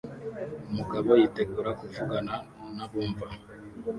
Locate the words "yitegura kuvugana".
1.19-2.33